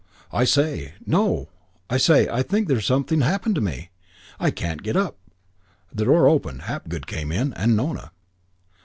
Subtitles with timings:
[0.31, 1.49] "I say No.
[1.87, 3.91] I say, I think something's happened to me.
[4.39, 5.19] I can't get up."
[5.93, 6.63] The door opened.
[6.63, 8.11] Hapgood came in, and Nona.